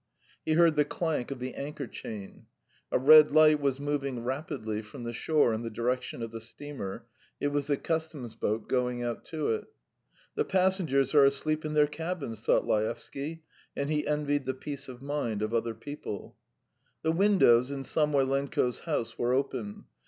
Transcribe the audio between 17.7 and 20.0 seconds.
Samoylenko's house were open.